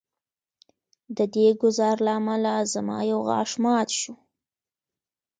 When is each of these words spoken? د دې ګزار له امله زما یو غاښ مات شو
د 1.17 1.19
دې 1.35 1.47
ګزار 1.61 1.97
له 2.05 2.11
امله 2.19 2.53
زما 2.73 2.97
یو 3.11 3.19
غاښ 3.27 3.51
مات 3.63 3.89
شو 3.99 4.13